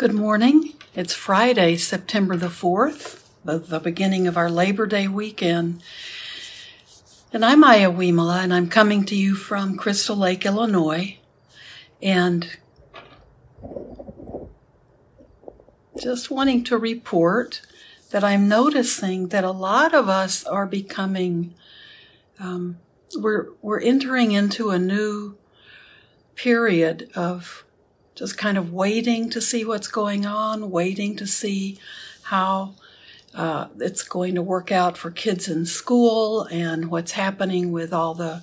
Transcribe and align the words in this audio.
Good 0.00 0.14
morning. 0.14 0.72
It's 0.94 1.12
Friday, 1.12 1.76
September 1.76 2.34
the 2.34 2.46
4th, 2.46 3.22
the 3.44 3.80
beginning 3.80 4.26
of 4.26 4.38
our 4.38 4.50
Labor 4.50 4.86
Day 4.86 5.06
weekend. 5.06 5.82
And 7.34 7.44
I'm 7.44 7.62
Aya 7.62 7.92
Wimala, 7.92 8.42
and 8.42 8.54
I'm 8.54 8.70
coming 8.70 9.04
to 9.04 9.14
you 9.14 9.34
from 9.34 9.76
Crystal 9.76 10.16
Lake, 10.16 10.46
Illinois. 10.46 11.18
And 12.00 12.48
just 16.00 16.30
wanting 16.30 16.64
to 16.64 16.78
report 16.78 17.60
that 18.10 18.24
I'm 18.24 18.48
noticing 18.48 19.28
that 19.28 19.44
a 19.44 19.50
lot 19.50 19.92
of 19.92 20.08
us 20.08 20.44
are 20.46 20.64
becoming, 20.64 21.52
um, 22.38 22.78
we're, 23.18 23.48
we're 23.60 23.82
entering 23.82 24.32
into 24.32 24.70
a 24.70 24.78
new 24.78 25.36
period 26.36 27.10
of 27.14 27.66
just 28.20 28.36
kind 28.36 28.58
of 28.58 28.70
waiting 28.70 29.30
to 29.30 29.40
see 29.40 29.64
what's 29.64 29.88
going 29.88 30.26
on, 30.26 30.70
waiting 30.70 31.16
to 31.16 31.26
see 31.26 31.78
how 32.24 32.74
uh, 33.34 33.68
it's 33.78 34.02
going 34.02 34.34
to 34.34 34.42
work 34.42 34.70
out 34.70 34.98
for 34.98 35.10
kids 35.10 35.48
in 35.48 35.64
school 35.64 36.42
and 36.50 36.90
what's 36.90 37.12
happening 37.12 37.72
with 37.72 37.94
all 37.94 38.12
the 38.12 38.42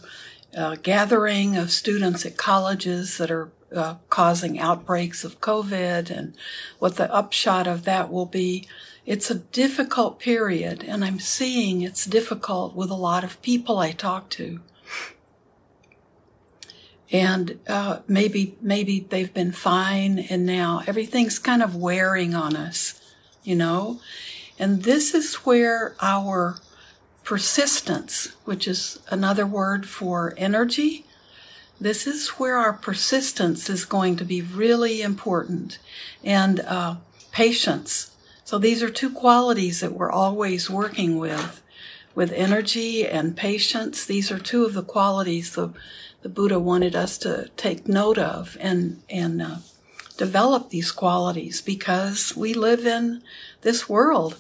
uh, 0.58 0.76
gathering 0.82 1.56
of 1.56 1.70
students 1.70 2.26
at 2.26 2.38
colleges 2.38 3.20
that 3.20 3.30
are 3.30 3.52
uh, 3.72 3.94
causing 4.10 4.58
outbreaks 4.58 5.24
of 5.24 5.42
COVID 5.42 6.10
and 6.10 6.34
what 6.80 6.96
the 6.96 7.14
upshot 7.14 7.68
of 7.68 7.84
that 7.84 8.12
will 8.12 8.26
be. 8.26 8.68
It's 9.06 9.30
a 9.30 9.36
difficult 9.36 10.20
period, 10.20 10.84
and 10.84 11.06
I'm 11.06 11.20
seeing 11.20 11.84
it's 11.84 12.06
difficult 12.06 12.76
with 12.76 12.90
a 12.90 12.96
lot 12.96 13.24
of 13.24 13.40
people 13.44 13.78
I 13.78 13.92
talk 13.92 14.32
to 14.32 14.60
and 17.12 17.60
uh, 17.68 18.00
maybe 18.08 18.56
maybe 18.62 19.00
they've 19.10 19.34
been 19.34 19.52
fine 19.52 20.20
and 20.20 20.46
now 20.46 20.82
everything's 20.88 21.40
kind 21.40 21.64
of 21.64 21.76
wearing 21.76 22.36
on 22.36 22.56
us 22.56 23.02
you 23.44 23.56
know? 23.56 24.02
And 24.60 24.84
this 24.84 25.14
is 25.14 25.36
where 25.36 25.96
our 26.02 26.58
persistence 27.24 28.36
which 28.46 28.68
is 28.68 29.00
another 29.10 29.46
word 29.46 29.86
for 29.86 30.34
energy 30.38 31.06
this 31.80 32.08
is 32.08 32.30
where 32.30 32.58
our 32.58 32.74
persistence 32.74 33.70
is 33.70 33.86
going 33.86 34.16
to 34.16 34.26
be 34.26 34.42
really 34.42 35.04
important. 35.04 35.78
And 36.24 36.60
uh, 36.62 36.96
patience. 37.32 38.16
So 38.44 38.58
these 38.58 38.82
are 38.82 38.90
two 38.90 39.12
qualities 39.12 39.82
that 39.82 39.94
we're 39.94 40.12
always 40.12 40.72
working 40.72 41.20
with 41.20 41.62
with 42.16 42.32
energy 42.32 43.06
and 43.06 43.38
patience. 43.38 44.04
These 44.04 44.32
are 44.32 44.40
two 44.40 44.66
of 44.66 44.74
the 44.74 44.82
qualities 44.82 45.54
the 45.54 45.70
the 46.22 46.30
Buddha 46.30 46.60
wanted 46.60 46.96
us 46.96 47.18
to 47.20 47.50
take 47.58 47.88
note 47.88 48.18
of 48.18 48.58
and 48.60 49.02
and 49.10 49.42
uh, 49.42 49.58
develop 50.18 50.70
these 50.70 50.92
qualities 50.92 51.62
because 51.62 52.36
we 52.36 52.54
live 52.54 52.86
in 52.86 53.22
this 53.62 53.88
world. 53.88 54.38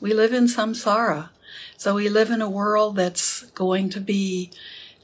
We 0.00 0.14
live 0.14 0.32
in 0.32 0.44
samsara. 0.44 1.30
So 1.76 1.94
we 1.94 2.08
live 2.08 2.30
in 2.30 2.40
a 2.40 2.50
world 2.50 2.96
that's 2.96 3.42
going 3.50 3.90
to 3.90 4.00
be 4.00 4.50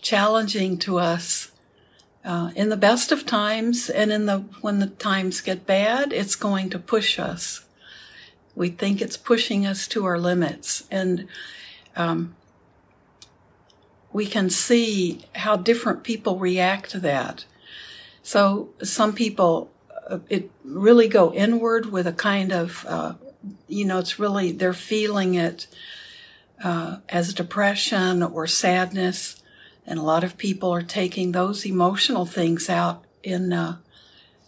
challenging 0.01 0.79
to 0.79 0.99
us 0.99 1.53
uh, 2.25 2.51
in 2.55 2.69
the 2.69 2.77
best 2.77 3.11
of 3.13 3.27
times 3.27 3.91
and 3.91 4.13
in 4.13 4.27
the 4.27 4.39
when 4.61 4.79
the 4.79 4.87
times 4.87 5.41
get 5.41 5.67
bad, 5.67 6.13
it's 6.13 6.37
going 6.37 6.71
to 6.71 6.79
push 6.79 7.19
us. 7.19 7.65
We 8.55 8.69
think 8.69 9.01
it's 9.01 9.17
pushing 9.17 9.67
us 9.67 9.89
to 9.89 10.05
our 10.05 10.19
limits, 10.19 10.85
and 10.91 11.27
um, 11.97 12.37
we 14.13 14.27
can 14.27 14.51
see 14.51 15.25
how 15.35 15.57
different 15.57 16.05
people 16.05 16.39
react 16.39 16.91
to 16.91 17.01
that. 17.01 17.45
So 18.23 18.71
some 18.83 19.13
people, 19.13 19.71
uh, 20.09 20.19
it 20.29 20.51
really 20.65 21.09
go 21.09 21.33
inward 21.33 21.87
with 21.87 22.07
a 22.07 22.13
kind 22.13 22.53
of, 22.53 22.85
uh, 22.89 23.15
you 23.69 23.85
know, 23.85 23.99
it's 23.99 24.19
really, 24.19 24.53
they're 24.53 24.73
feeling 24.73 25.35
it 25.35 25.67
uh, 26.63 26.99
as 27.09 27.35
depression 27.35 28.23
or 28.23 28.47
sadness. 28.47 29.43
And 29.87 29.99
a 29.99 30.03
lot 30.03 30.23
of 30.23 30.39
people 30.39 30.71
are 30.71 30.83
taking 30.83 31.33
those 31.33 31.67
emotional 31.67 32.27
things 32.27 32.69
out 32.71 33.05
in 33.23 33.53
uh, 33.53 33.79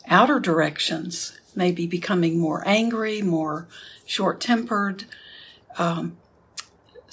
outer 0.07 0.39
directions, 0.39 1.41
maybe 1.57 1.87
becoming 1.87 2.39
more 2.39 2.63
angry, 2.67 3.23
more 3.23 3.67
short 4.05 4.41
tempered. 4.41 5.05
Um, 5.77 6.17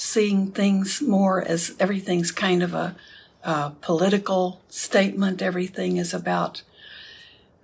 seeing 0.02 0.52
things 0.52 1.00
more 1.00 1.44
as 1.44 1.76
everything's 1.80 2.32
kind 2.32 2.64
of 2.64 2.74
a, 2.74 2.96
a 3.44 3.72
political 3.82 4.60
statement. 4.68 5.44
Everything 5.44 5.98
is 5.98 6.12
about 6.12 6.64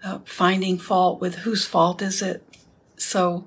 uh, 0.04 0.20
finding 0.24 0.78
fault 0.78 1.20
with 1.20 1.38
whose 1.38 1.66
fault 1.66 2.00
is 2.00 2.22
it. 2.22 2.44
So 2.96 3.46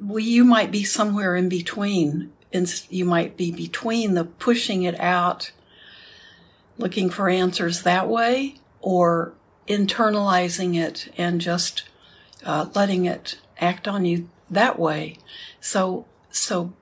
we, 0.00 0.22
you 0.22 0.44
might 0.44 0.70
be 0.70 0.84
somewhere 0.84 1.34
in 1.34 1.48
between. 1.48 2.32
And 2.52 2.72
you 2.88 3.04
might 3.04 3.36
be 3.36 3.50
between 3.50 4.14
the 4.14 4.24
pushing 4.24 4.84
it 4.84 4.98
out, 5.00 5.50
looking 6.78 7.10
for 7.10 7.28
answers 7.28 7.82
that 7.82 8.08
way, 8.08 8.54
or 8.80 9.34
internalizing 9.66 10.76
it 10.76 11.12
and 11.18 11.40
just 11.40 11.82
uh, 12.44 12.66
letting 12.76 13.06
it 13.06 13.40
act 13.58 13.88
on 13.88 14.04
you 14.04 14.28
that 14.48 14.78
way. 14.78 15.16
So, 15.60 16.06
so 16.30 16.72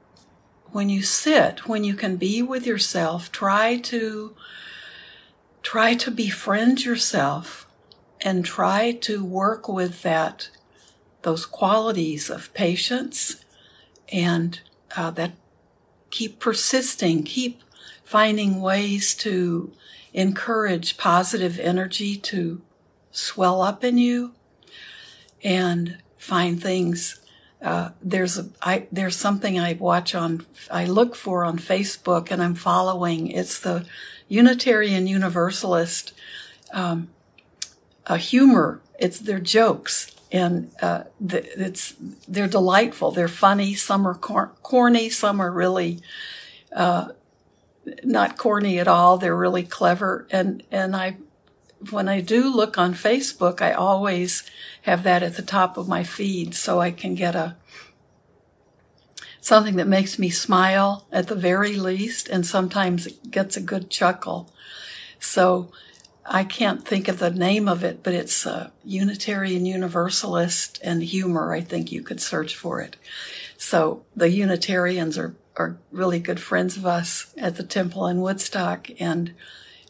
when 0.73 0.89
you 0.89 1.03
sit, 1.03 1.69
when 1.69 1.85
you 1.85 1.95
can 1.95 2.17
be 2.17 2.43
with 2.43 2.67
yourself, 2.67 3.33
try 3.33 3.77
to 3.79 4.35
try 5.63 5.95
to 5.95 6.11
befriend 6.11 6.85
yourself 6.85 7.67
and 8.21 8.45
try 8.45 8.93
to 8.93 9.25
work 9.25 9.69
with 9.69 10.03
that 10.03 10.51
those 11.23 11.47
qualities 11.47 12.31
of 12.31 12.53
patience 12.55 13.45
and 14.11 14.61
uh, 14.97 15.11
that 15.11 15.33
keep 16.11 16.39
persisting, 16.39 17.23
keep 17.23 17.63
finding 18.05 18.61
ways 18.61 19.15
to 19.15 19.73
encourage 20.15 20.97
positive 20.97 21.59
energy 21.59 22.17
to 22.17 22.63
swell 23.11 23.61
up 23.61 23.85
in 23.85 23.99
you 23.99 24.33
and 25.43 25.99
find 26.17 26.63
things 26.63 27.21
uh, 27.63 27.91
there's 28.01 28.39
a 28.39 28.49
I, 28.63 28.87
there's 28.93 29.17
something 29.17 29.59
I 29.59 29.75
watch 29.75 30.15
on 30.15 30.47
I 30.71 30.85
look 30.85 31.17
for 31.17 31.45
on 31.45 31.59
Facebook 31.59 32.31
and 32.31 32.43
I'm 32.43 32.55
following. 32.55 33.29
It's 33.29 33.59
the 33.59 33.85
Unitarian 34.29 35.07
Universalist 35.07 36.13
um, 36.73 37.09
a 38.07 38.17
humor. 38.17 38.81
It's 38.99 39.19
their 39.19 39.41
jokes 39.41 40.15
and 40.31 40.71
uh, 40.83 41.05
it's 41.21 41.95
they're 42.27 42.49
delightful. 42.49 43.11
They're 43.11 43.29
funny. 43.29 43.75
Some 43.75 44.07
are 44.07 44.15
cor- 44.15 44.53
corny. 44.63 45.09
Some 45.09 45.41
are 45.41 45.51
really 45.51 46.01
uh, 46.73 47.09
not 48.05 48.37
corny 48.37 48.79
at 48.79 48.89
all. 48.89 49.19
They're 49.19 49.37
really 49.37 49.65
clever. 49.65 50.27
And 50.31 50.63
and 50.71 50.95
I 50.95 51.17
when 51.91 52.09
I 52.09 52.21
do 52.21 52.55
look 52.55 52.77
on 52.77 52.95
Facebook, 52.95 53.61
I 53.61 53.73
always 53.73 54.49
have 54.83 55.03
that 55.05 55.23
at 55.23 55.37
the 55.37 55.43
top 55.43 55.77
of 55.77 55.89
my 55.89 56.05
feed 56.05 56.55
so 56.55 56.81
I 56.81 56.91
can 56.91 57.15
get 57.15 57.35
a 57.35 57.57
something 59.41 59.77
that 59.77 59.89
makes 59.89 60.19
me 60.19 60.29
smile 60.29 61.07
at 61.11 61.29
the 61.29 61.35
very 61.35 61.77
least 61.77 62.29
and 62.29 62.47
sometimes 62.47 63.07
it 63.07 63.31
gets 63.31 63.57
a 63.57 63.63
good 63.63 63.89
chuckle. 63.89 64.53
So 65.21 65.71
I 66.27 66.45
can't 66.45 66.87
think 66.87 67.09
of 67.09 67.19
the 67.19 67.31
name 67.31 67.67
of 67.69 67.83
it, 67.83 68.03
but 68.03 68.13
it's 68.13 68.45
a 68.45 68.73
Unitarian 68.85 69.65
Universalist 69.65 70.79
and 70.83 71.03
humor. 71.03 71.55
I 71.55 71.63
think 71.63 71.91
you 71.91 72.03
could 72.03 72.21
search 72.21 72.55
for 72.55 72.81
it. 72.83 72.97
So 73.57 74.05
the 74.15 74.31
Unitarians 74.31 75.17
are, 75.17 75.35
are 75.57 75.79
really 75.91 76.19
good 76.19 76.41
friends 76.41 76.77
of 76.77 76.85
us 76.85 77.33
at 77.39 77.57
the 77.57 77.65
temple 77.65 78.07
in 78.07 78.21
Woodstock 78.21 78.89
and 79.01 79.35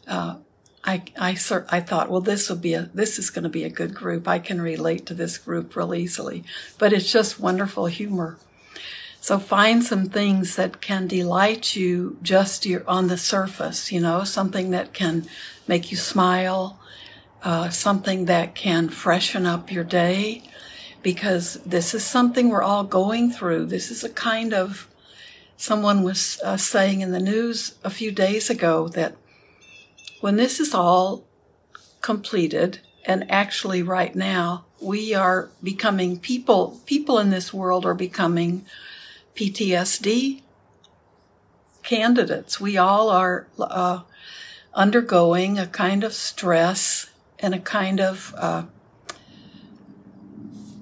uh, 0.07 0.37
I, 0.83 1.03
I, 1.19 1.37
I 1.69 1.79
thought, 1.81 2.09
well, 2.09 2.21
this 2.21 2.49
will 2.49 2.57
be 2.57 2.73
a, 2.73 2.89
this 2.93 3.19
is 3.19 3.29
going 3.29 3.43
to 3.43 3.49
be 3.49 3.63
a 3.63 3.69
good 3.69 3.93
group. 3.93 4.27
I 4.27 4.39
can 4.39 4.61
relate 4.61 5.05
to 5.07 5.13
this 5.13 5.37
group 5.37 5.75
real 5.75 5.93
easily, 5.93 6.43
but 6.77 6.93
it's 6.93 7.11
just 7.11 7.39
wonderful 7.39 7.87
humor. 7.87 8.37
So 9.21 9.37
find 9.37 9.83
some 9.83 10.05
things 10.05 10.55
that 10.55 10.79
can 10.79 11.05
delight 11.05 11.75
you 11.75 12.17
just 12.21 12.65
your, 12.65 12.83
on 12.87 13.07
the 13.07 13.17
surface, 13.17 13.91
you 13.91 13.99
know, 13.99 14.23
something 14.23 14.71
that 14.71 14.93
can 14.93 15.27
make 15.67 15.91
you 15.91 15.97
smile, 15.97 16.79
uh, 17.43 17.69
something 17.69 18.25
that 18.25 18.55
can 18.55 18.87
freshen 18.87 19.45
up 19.45 19.71
your 19.71 19.83
day, 19.83 20.43
because 21.03 21.55
this 21.65 21.93
is 21.93 22.05
something 22.05 22.49
we're 22.49 22.63
all 22.63 22.85
going 22.85 23.29
through. 23.29 23.65
This 23.65 23.91
is 23.91 24.05
a 24.05 24.09
kind 24.09 24.53
of, 24.53 24.87
someone 25.57 26.03
was 26.03 26.39
uh, 26.43 26.55
saying 26.55 27.01
in 27.01 27.11
the 27.11 27.19
news 27.19 27.75
a 27.83 27.89
few 27.89 28.11
days 28.11 28.49
ago 28.49 28.87
that 28.89 29.15
when 30.21 30.35
this 30.35 30.59
is 30.59 30.73
all 30.73 31.25
completed, 32.01 32.79
and 33.05 33.29
actually 33.31 33.81
right 33.81 34.15
now, 34.15 34.65
we 34.81 35.13
are 35.13 35.49
becoming 35.63 36.19
people, 36.19 36.79
people 36.85 37.19
in 37.19 37.29
this 37.29 37.53
world 37.53 37.85
are 37.85 37.93
becoming 37.93 38.65
PTSD 39.35 40.41
candidates. 41.83 42.59
We 42.59 42.77
all 42.77 43.09
are 43.09 43.47
uh, 43.59 44.01
undergoing 44.73 45.57
a 45.57 45.67
kind 45.67 46.03
of 46.03 46.13
stress 46.13 47.09
and 47.39 47.53
a 47.53 47.59
kind 47.59 47.99
of 47.99 48.33
uh, 48.37 48.63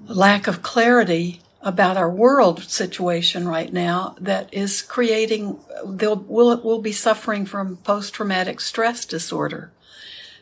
lack 0.07 0.47
of 0.47 0.61
clarity 0.61 1.41
about 1.67 1.97
our 1.97 2.09
world 2.09 2.63
situation 2.63 3.45
right 3.45 3.73
now 3.73 4.15
that 4.21 4.47
is 4.53 4.81
creating 4.81 5.59
they'll 5.85 6.15
will 6.15 6.61
will 6.61 6.81
be 6.81 6.93
suffering 6.93 7.45
from 7.45 7.75
post 7.75 8.13
traumatic 8.13 8.61
stress 8.61 9.03
disorder. 9.03 9.69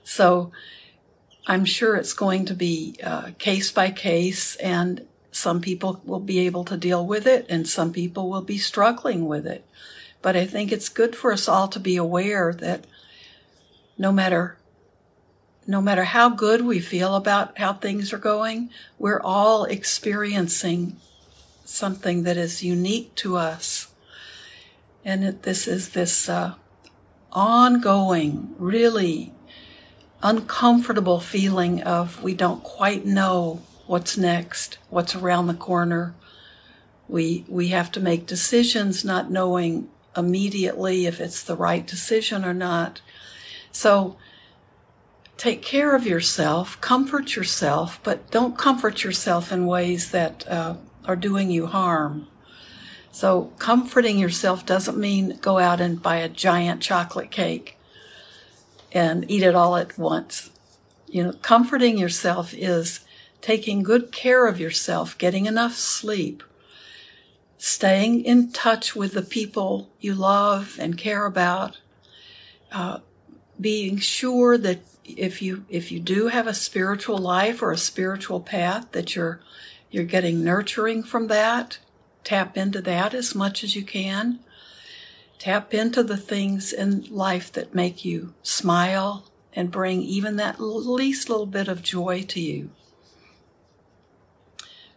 So 0.04 0.52
I'm 1.48 1.66
sure 1.66 1.96
it's 1.96 2.14
going 2.14 2.46
to 2.46 2.54
be 2.54 3.00
uh, 3.04 3.32
case 3.40 3.72
by 3.72 3.90
case, 3.90 4.56
and 4.58 5.08
some 5.32 5.62
people 5.62 6.00
will 6.06 6.20
be 6.20 6.46
able 6.46 6.64
to 6.66 6.78
deal 6.78 7.04
with 7.04 7.26
it, 7.26 7.48
and 7.50 7.68
some 7.68 7.92
people 7.92 8.30
will 8.30 8.44
be 8.44 8.60
struggling 8.60 9.26
with 9.26 9.48
it. 9.48 9.66
But 10.22 10.36
I 10.36 10.46
think 10.46 10.72
it's 10.72 10.90
good 10.90 11.16
for 11.16 11.34
us 11.34 11.48
all 11.48 11.68
to 11.70 11.80
be 11.80 11.98
aware 11.98 12.54
that 12.54 12.86
no 13.98 14.12
matter 14.12 14.58
no 15.66 15.82
matter 15.82 16.04
how 16.04 16.30
good 16.30 16.62
we 16.62 16.80
feel 16.80 17.16
about 17.16 17.58
how 17.58 17.74
things 17.74 18.14
are 18.14 18.20
going, 18.20 18.70
we're 19.00 19.22
all 19.22 19.64
experiencing 19.66 20.98
something 21.66 22.24
that 22.24 22.38
is 22.38 22.64
unique 22.64 23.14
to 23.16 23.36
us. 23.36 23.88
And 25.04 25.24
it, 25.24 25.44
this 25.44 25.68
is 25.68 25.90
this 25.90 26.30
uh, 26.30 26.54
ongoing, 27.32 28.56
really 28.58 29.34
uncomfortable 30.24 31.20
feeling 31.20 31.84
of 31.84 32.24
we 32.24 32.34
don't 32.34 32.64
quite 32.64 33.06
know 33.06 33.62
what's 33.86 34.18
next, 34.18 34.78
what's 34.90 35.16
around 35.16 35.48
the 35.48 35.54
corner. 35.54 36.16
We, 37.08 37.46
we 37.48 37.68
have 37.68 37.92
to 37.94 38.00
make 38.00 38.26
decisions 38.26 39.06
not 39.06 39.30
knowing 39.30 39.90
immediately 40.18 41.06
if 41.06 41.20
it's 41.20 41.44
the 41.44 41.56
right 41.56 41.86
decision 41.86 42.46
or 42.46 42.54
not. 42.54 43.02
So 43.72 44.18
take 45.38 45.62
care 45.62 45.96
of 45.96 46.08
yourself, 46.08 46.80
comfort 46.82 47.36
yourself, 47.36 48.00
but 48.04 48.32
don't 48.32 48.58
comfort 48.58 49.04
yourself 49.04 49.52
in 49.52 49.68
ways 49.68 50.12
that 50.12 50.48
uh, 50.48 50.76
are 51.08 51.16
doing 51.16 51.52
you 51.52 51.68
harm. 51.68 52.28
So, 53.12 53.54
comforting 53.60 54.20
yourself 54.20 54.66
doesn't 54.66 54.98
mean 54.98 55.38
go 55.42 55.58
out 55.58 55.80
and 55.80 56.02
buy 56.02 56.18
a 56.18 56.30
giant 56.30 56.82
chocolate 56.82 57.32
cake 57.32 57.78
and 58.92 59.30
eat 59.30 59.44
it 59.44 59.56
all 59.56 59.76
at 59.78 59.98
once. 59.98 60.52
You 61.08 61.24
know, 61.24 61.34
comforting 61.34 61.98
yourself 61.98 62.54
is 62.54 63.02
taking 63.42 63.84
good 63.84 64.12
care 64.12 64.48
of 64.48 64.60
yourself, 64.60 65.18
getting 65.18 65.46
enough 65.46 65.76
sleep, 65.76 66.44
staying 67.58 68.26
in 68.26 68.52
touch 68.52 68.96
with 68.96 69.14
the 69.14 69.22
people 69.22 69.90
you 70.00 70.14
love 70.14 70.78
and 70.80 70.98
care 70.98 71.26
about, 71.26 71.80
uh, 72.72 73.00
being 73.62 73.98
sure 73.98 74.58
that 74.58 74.80
if 75.06 75.42
you 75.42 75.66
if 75.70 75.92
you 75.92 76.00
do 76.00 76.28
have 76.28 76.48
a 76.48 76.54
spiritual 76.54 77.18
life 77.18 77.62
or 77.62 77.72
a 77.72 77.78
spiritual 77.78 78.40
path 78.40 78.92
that 78.92 79.16
you're 79.16 79.40
you're 79.96 80.04
getting 80.04 80.44
nurturing 80.44 81.04
from 81.04 81.28
that. 81.28 81.80
Tap 82.26 82.58
into 82.58 82.82
that 82.82 83.14
as 83.14 83.34
much 83.34 83.64
as 83.64 83.78
you 83.78 83.84
can. 83.86 84.40
Tap 85.40 85.74
into 85.74 86.04
the 86.04 86.18
things 86.18 86.74
in 86.74 87.06
life 87.10 87.50
that 87.54 87.74
make 87.74 88.04
you 88.04 88.34
smile 88.44 89.32
and 89.54 89.72
bring 89.72 90.02
even 90.02 90.36
that 90.36 90.60
least 90.60 91.30
little 91.30 91.46
bit 91.46 91.70
of 91.70 91.82
joy 91.82 92.24
to 92.24 92.42
you. 92.42 92.72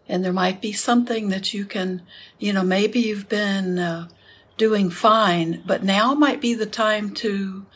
And 0.09 0.25
there 0.25 0.33
might 0.33 0.61
be 0.61 0.73
something 0.73 1.29
that 1.29 1.55
you 1.55 1.65
can, 1.65 2.03
you 2.41 2.53
know, 2.53 2.65
maybe 2.65 2.99
you've 2.99 3.29
been 3.29 3.79
uh, 3.79 4.09
doing 4.57 4.91
fine, 4.91 5.63
but 5.65 5.85
now 5.85 6.13
might 6.13 6.41
be 6.41 6.55
the 6.55 6.67
time 6.67 7.15
to 7.15 7.67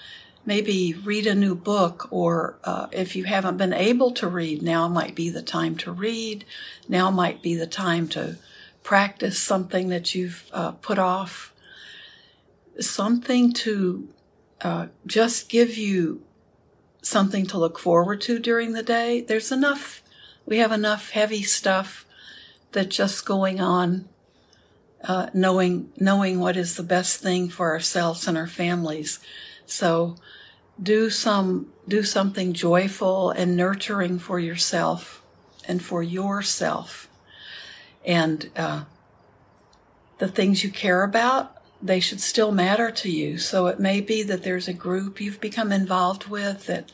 maybe 0.44 0.94
read 0.94 1.26
a 1.26 1.34
new 1.34 1.54
book, 1.54 2.08
or 2.10 2.58
uh, 2.64 2.86
if 2.92 3.14
you 3.14 3.24
haven't 3.24 3.56
been 3.56 3.72
able 3.72 4.10
to 4.12 4.26
read, 4.26 4.62
now 4.62 4.88
might 4.88 5.14
be 5.14 5.30
the 5.30 5.42
time 5.42 5.76
to 5.76 5.92
read. 5.92 6.44
Now 6.88 7.10
might 7.10 7.42
be 7.42 7.54
the 7.54 7.66
time 7.66 8.08
to 8.08 8.36
practice 8.82 9.38
something 9.38 9.88
that 9.88 10.14
you've 10.14 10.50
uh, 10.52 10.72
put 10.72 10.98
off. 10.98 11.52
Something 12.80 13.52
to 13.52 14.08
uh, 14.60 14.86
just 15.06 15.48
give 15.48 15.76
you 15.76 16.22
something 17.02 17.46
to 17.46 17.58
look 17.58 17.78
forward 17.78 18.20
to 18.22 18.38
during 18.38 18.72
the 18.72 18.82
day. 18.82 19.20
There's 19.20 19.52
enough, 19.52 20.02
we 20.46 20.58
have 20.58 20.72
enough 20.72 21.10
heavy 21.10 21.42
stuff 21.42 22.06
that 22.72 22.88
just 22.88 23.24
going 23.24 23.60
on. 23.60 24.08
Uh, 25.04 25.28
knowing 25.34 25.90
knowing 25.96 26.38
what 26.38 26.56
is 26.56 26.76
the 26.76 26.82
best 26.84 27.20
thing 27.20 27.48
for 27.48 27.72
ourselves 27.72 28.28
and 28.28 28.38
our 28.38 28.46
families. 28.46 29.18
So 29.66 30.16
do 30.82 31.10
some 31.10 31.72
do 31.86 32.02
something 32.02 32.52
joyful 32.52 33.30
and 33.30 33.56
nurturing 33.56 34.18
for 34.18 34.38
yourself 34.38 35.22
and 35.66 35.82
for 35.82 36.02
yourself. 36.02 37.08
And 38.04 38.50
uh, 38.56 38.84
the 40.18 40.28
things 40.28 40.62
you 40.64 40.70
care 40.70 41.02
about 41.02 41.62
they 41.82 41.98
should 41.98 42.20
still 42.20 42.52
matter 42.52 42.90
to 42.90 43.10
you. 43.10 43.38
So 43.38 43.66
it 43.66 43.80
may 43.80 44.00
be 44.00 44.22
that 44.22 44.44
there's 44.44 44.68
a 44.68 44.72
group 44.72 45.20
you've 45.20 45.40
become 45.40 45.72
involved 45.72 46.28
with 46.28 46.66
that 46.66 46.92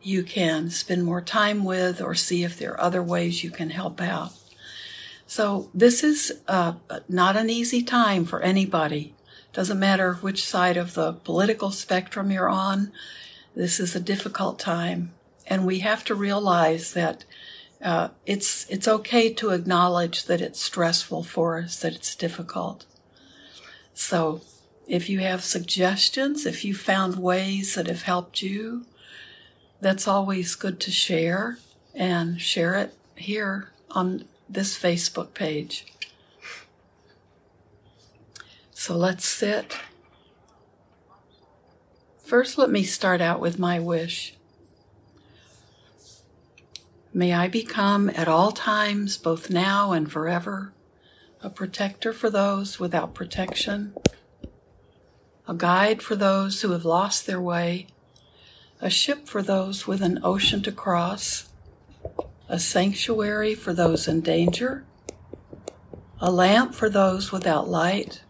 you 0.00 0.22
can 0.22 0.70
spend 0.70 1.04
more 1.04 1.20
time 1.20 1.64
with 1.64 2.00
or 2.00 2.14
see 2.14 2.42
if 2.42 2.58
there 2.58 2.72
are 2.72 2.80
other 2.80 3.02
ways 3.02 3.44
you 3.44 3.50
can 3.50 3.70
help 3.70 4.00
out. 4.00 4.32
So 5.26 5.70
this 5.74 6.02
is 6.02 6.32
uh, 6.48 6.74
not 7.08 7.36
an 7.36 7.50
easy 7.50 7.82
time 7.82 8.24
for 8.24 8.40
anybody 8.40 9.14
doesn't 9.52 9.78
matter 9.78 10.14
which 10.14 10.44
side 10.44 10.76
of 10.76 10.94
the 10.94 11.12
political 11.12 11.70
spectrum 11.70 12.30
you're 12.30 12.48
on. 12.48 12.92
This 13.54 13.78
is 13.78 13.94
a 13.94 14.00
difficult 14.00 14.58
time, 14.58 15.12
and 15.46 15.66
we 15.66 15.80
have 15.80 16.04
to 16.04 16.14
realize 16.14 16.94
that 16.94 17.24
uh, 17.82 18.08
it's 18.24 18.68
it's 18.70 18.88
okay 18.88 19.32
to 19.34 19.50
acknowledge 19.50 20.24
that 20.24 20.40
it's 20.40 20.62
stressful 20.62 21.24
for 21.24 21.58
us, 21.58 21.80
that 21.80 21.94
it's 21.94 22.14
difficult. 22.14 22.86
So, 23.92 24.40
if 24.88 25.10
you 25.10 25.18
have 25.18 25.44
suggestions, 25.44 26.46
if 26.46 26.64
you 26.64 26.74
found 26.74 27.16
ways 27.16 27.74
that 27.74 27.88
have 27.88 28.02
helped 28.02 28.40
you, 28.40 28.86
that's 29.80 30.08
always 30.08 30.54
good 30.54 30.80
to 30.80 30.90
share 30.90 31.58
and 31.94 32.40
share 32.40 32.74
it 32.74 32.94
here 33.16 33.70
on 33.90 34.24
this 34.48 34.78
Facebook 34.78 35.34
page. 35.34 35.86
So 38.84 38.96
let's 38.96 39.24
sit. 39.24 39.78
First, 42.24 42.58
let 42.58 42.68
me 42.68 42.82
start 42.82 43.20
out 43.20 43.38
with 43.38 43.56
my 43.56 43.78
wish. 43.78 44.34
May 47.14 47.32
I 47.32 47.46
become 47.46 48.10
at 48.10 48.26
all 48.26 48.50
times, 48.50 49.16
both 49.16 49.50
now 49.50 49.92
and 49.92 50.10
forever, 50.10 50.72
a 51.40 51.48
protector 51.48 52.12
for 52.12 52.28
those 52.28 52.80
without 52.80 53.14
protection, 53.14 53.94
a 55.46 55.54
guide 55.54 56.02
for 56.02 56.16
those 56.16 56.62
who 56.62 56.72
have 56.72 56.84
lost 56.84 57.24
their 57.24 57.40
way, 57.40 57.86
a 58.80 58.90
ship 58.90 59.28
for 59.28 59.42
those 59.42 59.86
with 59.86 60.02
an 60.02 60.18
ocean 60.24 60.60
to 60.64 60.72
cross, 60.72 61.50
a 62.48 62.58
sanctuary 62.58 63.54
for 63.54 63.72
those 63.72 64.08
in 64.08 64.22
danger, 64.22 64.84
a 66.18 66.32
lamp 66.32 66.74
for 66.74 66.90
those 66.90 67.30
without 67.30 67.68
light, 67.68 68.22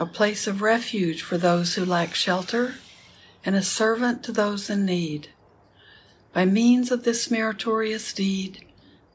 a 0.00 0.06
place 0.06 0.46
of 0.46 0.62
refuge 0.62 1.20
for 1.20 1.36
those 1.36 1.74
who 1.74 1.84
lack 1.84 2.14
shelter, 2.14 2.76
and 3.44 3.54
a 3.54 3.62
servant 3.62 4.24
to 4.24 4.32
those 4.32 4.70
in 4.70 4.86
need. 4.86 5.28
By 6.32 6.46
means 6.46 6.90
of 6.90 7.04
this 7.04 7.30
meritorious 7.30 8.14
deed, 8.14 8.64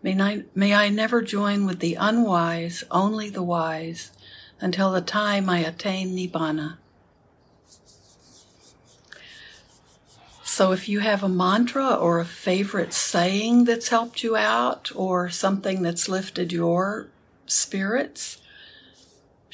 may 0.03 0.21
I, 0.21 0.43
may 0.53 0.75
I 0.75 0.89
never 0.89 1.23
join 1.23 1.65
with 1.65 1.79
the 1.79 1.95
unwise, 1.95 2.83
only 2.91 3.31
the 3.31 3.41
wise, 3.41 4.11
until 4.61 4.91
the 4.91 5.01
time 5.01 5.49
I 5.49 5.59
attain 5.59 6.15
Nibbana. 6.15 6.77
So 10.43 10.71
if 10.71 10.87
you 10.87 10.99
have 10.99 11.23
a 11.23 11.27
mantra 11.27 11.95
or 11.95 12.19
a 12.19 12.25
favorite 12.25 12.93
saying 12.93 13.63
that's 13.63 13.89
helped 13.89 14.23
you 14.23 14.35
out 14.35 14.91
or 14.93 15.31
something 15.31 15.81
that's 15.81 16.07
lifted 16.07 16.53
your 16.53 17.07
spirits, 17.47 18.37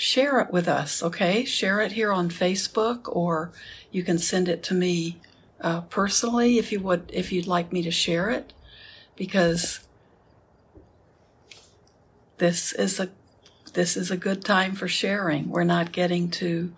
share 0.01 0.39
it 0.39 0.51
with 0.51 0.67
us, 0.67 1.03
okay? 1.03 1.45
Share 1.45 1.79
it 1.79 1.91
here 1.91 2.11
on 2.11 2.27
Facebook, 2.27 3.01
or 3.05 3.51
you 3.91 4.01
can 4.01 4.17
send 4.17 4.49
it 4.49 4.63
to 4.63 4.73
me 4.73 5.21
uh, 5.61 5.81
personally 5.81 6.57
if 6.57 6.71
you 6.71 6.79
would, 6.79 7.07
if 7.13 7.31
you'd 7.31 7.45
like 7.45 7.71
me 7.71 7.83
to 7.83 7.91
share 7.91 8.31
it, 8.31 8.51
because 9.15 9.81
this 12.39 12.73
is 12.73 12.99
a 12.99 13.09
this 13.73 13.95
is 13.95 14.09
a 14.09 14.17
good 14.17 14.43
time 14.43 14.73
for 14.73 14.87
sharing. 14.87 15.49
We're 15.49 15.63
not 15.63 15.91
getting 15.91 16.31
to 16.31 16.73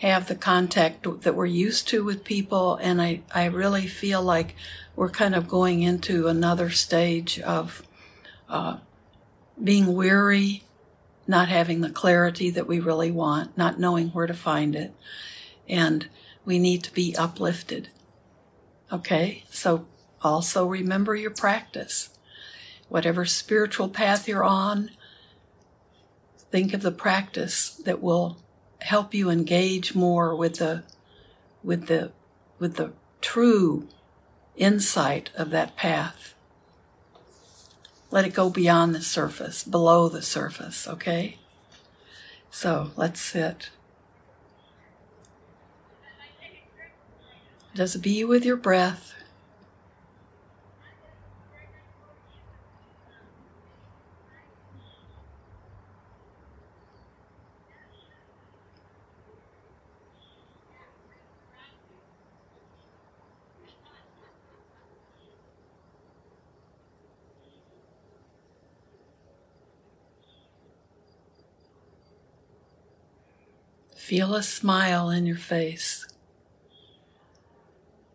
have 0.00 0.28
the 0.28 0.34
contact 0.34 1.06
that 1.22 1.34
we're 1.34 1.46
used 1.46 1.88
to 1.88 2.04
with 2.04 2.22
people, 2.22 2.76
and 2.76 3.00
I 3.00 3.22
I 3.34 3.46
really 3.46 3.86
feel 3.86 4.22
like 4.22 4.54
we're 4.94 5.08
kind 5.08 5.34
of 5.34 5.48
going 5.48 5.80
into 5.80 6.28
another 6.28 6.68
stage 6.68 7.40
of 7.40 7.82
uh, 8.50 8.76
being 9.64 9.94
weary 9.94 10.65
not 11.26 11.48
having 11.48 11.80
the 11.80 11.90
clarity 11.90 12.50
that 12.50 12.66
we 12.66 12.78
really 12.80 13.10
want, 13.10 13.56
not 13.56 13.80
knowing 13.80 14.08
where 14.08 14.26
to 14.26 14.34
find 14.34 14.74
it. 14.76 14.92
And 15.68 16.08
we 16.44 16.58
need 16.58 16.84
to 16.84 16.94
be 16.94 17.16
uplifted. 17.16 17.88
Okay? 18.92 19.44
So 19.50 19.86
also 20.22 20.66
remember 20.66 21.14
your 21.14 21.32
practice. 21.32 22.10
Whatever 22.88 23.24
spiritual 23.24 23.88
path 23.88 24.28
you're 24.28 24.44
on, 24.44 24.90
think 26.50 26.72
of 26.72 26.82
the 26.82 26.92
practice 26.92 27.70
that 27.70 28.00
will 28.00 28.38
help 28.80 29.12
you 29.12 29.28
engage 29.28 29.94
more 29.94 30.34
with 30.36 30.56
the 30.56 30.84
with 31.64 31.88
the 31.88 32.12
with 32.60 32.76
the 32.76 32.92
true 33.20 33.88
insight 34.56 35.30
of 35.36 35.50
that 35.50 35.76
path. 35.76 36.35
Let 38.10 38.24
it 38.24 38.34
go 38.34 38.50
beyond 38.50 38.94
the 38.94 39.02
surface, 39.02 39.64
below 39.64 40.08
the 40.08 40.22
surface, 40.22 40.86
okay? 40.86 41.38
So 42.50 42.90
let's 42.96 43.20
sit. 43.20 43.70
Just 47.74 48.00
be 48.00 48.24
with 48.24 48.44
your 48.44 48.56
breath. 48.56 49.15
Feel 74.06 74.36
a 74.36 74.42
smile 74.44 75.10
in 75.10 75.26
your 75.26 75.36
face. 75.36 76.06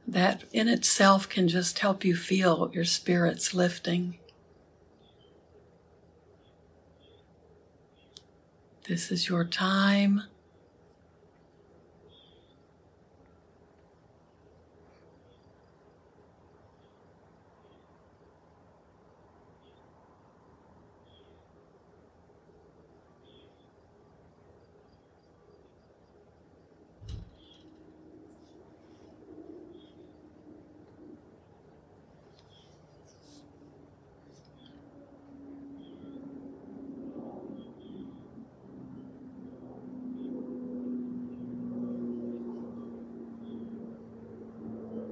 That 0.08 0.46
in 0.54 0.70
itself 0.70 1.28
can 1.28 1.50
just 1.50 1.80
help 1.80 2.06
you 2.06 2.16
feel 2.16 2.72
your 2.74 2.86
spirits 2.86 3.54
lifting. 3.54 4.18
This 8.88 9.12
is 9.12 9.28
your 9.28 9.44
time 9.44 10.24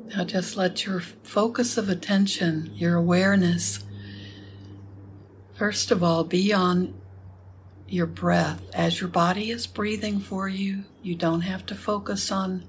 Now 0.09 0.23
just 0.23 0.57
let 0.57 0.87
your 0.87 1.01
focus 1.01 1.77
of 1.77 1.87
attention, 1.87 2.71
your 2.73 2.95
awareness, 2.95 3.85
first 5.53 5.91
of 5.91 6.03
all, 6.03 6.23
be 6.23 6.51
on 6.51 6.99
your 7.87 8.07
breath. 8.07 8.63
As 8.73 8.99
your 8.99 9.09
body 9.09 9.51
is 9.51 9.67
breathing 9.67 10.19
for 10.19 10.49
you, 10.49 10.85
you 11.03 11.13
don't 11.13 11.41
have 11.41 11.63
to 11.67 11.75
focus 11.75 12.31
on 12.31 12.67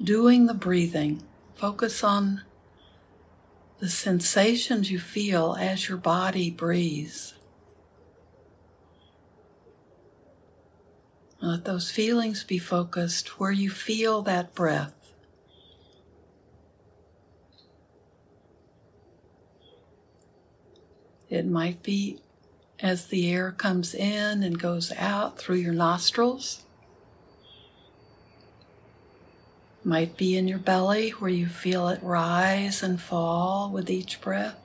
doing 0.00 0.46
the 0.46 0.54
breathing. 0.54 1.24
Focus 1.56 2.04
on 2.04 2.42
the 3.80 3.88
sensations 3.88 4.88
you 4.88 5.00
feel 5.00 5.56
as 5.58 5.88
your 5.88 5.98
body 5.98 6.48
breathes. 6.48 7.34
Let 11.40 11.64
those 11.64 11.90
feelings 11.90 12.44
be 12.44 12.58
focused 12.58 13.40
where 13.40 13.50
you 13.50 13.68
feel 13.68 14.22
that 14.22 14.54
breath. 14.54 15.01
It 21.32 21.46
might 21.46 21.82
be 21.82 22.18
as 22.78 23.06
the 23.06 23.32
air 23.32 23.52
comes 23.52 23.94
in 23.94 24.42
and 24.42 24.60
goes 24.60 24.92
out 24.98 25.38
through 25.38 25.56
your 25.56 25.72
nostrils. 25.72 26.62
Might 29.82 30.18
be 30.18 30.36
in 30.36 30.46
your 30.46 30.58
belly 30.58 31.08
where 31.08 31.30
you 31.30 31.46
feel 31.46 31.88
it 31.88 32.02
rise 32.02 32.82
and 32.82 33.00
fall 33.00 33.70
with 33.70 33.88
each 33.88 34.20
breath. 34.20 34.61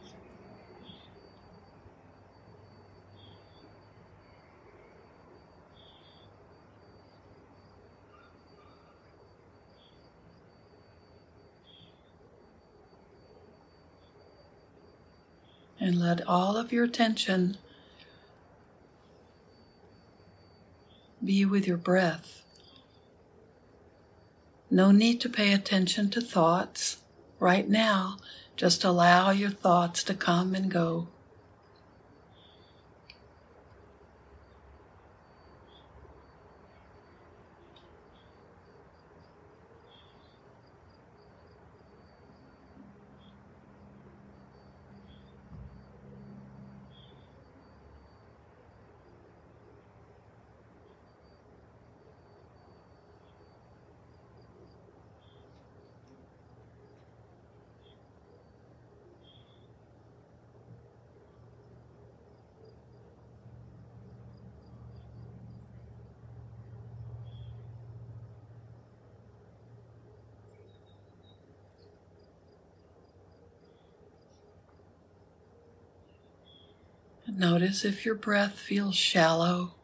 And 15.88 16.00
let 16.00 16.28
all 16.28 16.58
of 16.58 16.74
your 16.74 16.84
attention 16.84 17.58
be 21.24 21.46
with 21.46 21.66
your 21.66 21.78
breath. 21.78 22.44
No 24.70 24.92
need 24.92 25.22
to 25.22 25.30
pay 25.30 25.54
attention 25.54 26.10
to 26.10 26.20
thoughts 26.20 26.98
right 27.40 27.68
now. 27.70 28.18
Just 28.58 28.84
allow 28.84 29.32
your 29.32 29.50
thoughts 29.50 30.04
to 30.04 30.14
come 30.14 30.54
and 30.54 30.70
go. 30.70 31.08
Notice 77.38 77.86
if 77.86 78.04
your 78.04 78.16
breath 78.16 78.58
feels 78.58 78.96
shallow. 78.96 79.76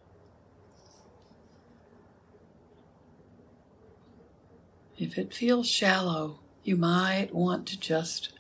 If 4.98 5.20
it 5.20 5.36
feels 5.36 5.70
shallow, 5.70 6.40
you 6.64 6.76
might 6.76 7.30
want 7.32 7.68
to 7.68 7.80
just 7.80 8.34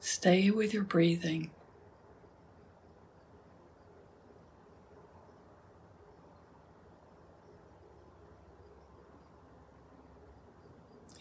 stay 0.00 0.50
with 0.50 0.74
your 0.74 0.82
breathing. 0.82 1.50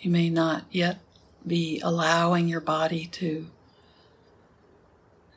You 0.01 0.11
may 0.11 0.29
not 0.29 0.65
yet 0.69 0.99
be 1.47 1.79
allowing 1.79 2.49
your 2.49 2.59
body 2.59 3.05
to 3.13 3.49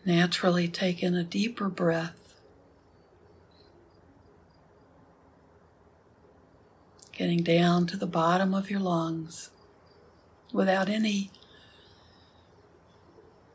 Naturally 0.05 0.69
take 0.69 1.02
in 1.02 1.14
a 1.14 1.25
deeper 1.25 1.69
breath. 1.69 2.35
Getting 7.12 7.43
down 7.43 7.87
to 7.88 7.97
the 7.97 8.07
bottom 8.07 8.55
of 8.55 8.71
your 8.71 8.81
lungs 8.81 9.50
without 10.52 10.88
any 10.88 11.31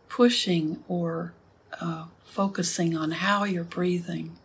pushing 0.09 0.83
or 0.87 1.33
uh, 1.81 2.05
focusing 2.23 2.95
on 2.95 3.11
how 3.11 3.45
you're 3.45 3.63
breathing. 3.63 4.37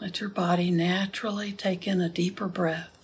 Let 0.00 0.20
your 0.20 0.30
body 0.30 0.70
naturally 0.70 1.52
take 1.52 1.86
in 1.86 2.00
a 2.00 2.08
deeper 2.08 2.46
breath. 2.46 2.97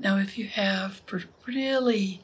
Now, 0.00 0.18
if 0.18 0.38
you 0.38 0.46
have 0.46 1.02
really 1.44 2.22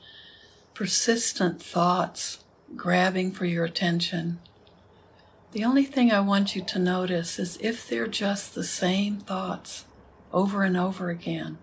persistent 0.75 1.61
thoughts 1.61 2.45
grabbing 2.76 3.33
for 3.33 3.47
your 3.47 3.64
attention, 3.64 4.38
the 5.50 5.64
only 5.64 5.85
thing 5.85 6.12
I 6.12 6.21
want 6.21 6.54
you 6.54 6.62
to 6.62 6.78
notice 6.78 7.38
is 7.38 7.59
if 7.61 7.88
they're 7.88 8.07
just 8.07 8.54
the 8.54 8.62
same 8.62 9.19
thoughts 9.19 9.87
over 10.33 10.62
and 10.62 10.76
over 10.76 11.11
again. 11.11 11.59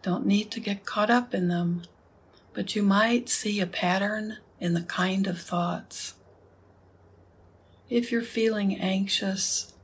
Don't 0.00 0.24
need 0.24 0.50
to 0.52 0.60
get 0.60 0.86
caught 0.86 1.10
up 1.10 1.34
in 1.34 1.48
them, 1.48 1.82
but 2.54 2.74
you 2.74 2.82
might 2.82 3.28
see 3.28 3.60
a 3.60 3.66
pattern 3.66 4.38
in 4.58 4.72
the 4.72 4.82
kind 4.82 5.26
of 5.26 5.38
thoughts. 5.38 6.14
If 7.90 8.10
you're 8.10 8.22
feeling 8.22 8.78
anxious, 8.78 9.74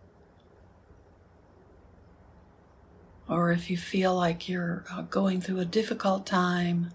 or 3.28 3.50
if 3.50 3.70
you 3.70 3.76
feel 3.76 4.14
like 4.14 4.48
you're 4.48 4.84
uh, 4.90 5.02
going 5.02 5.40
through 5.40 5.58
a 5.58 5.64
difficult 5.64 6.26
time, 6.26 6.92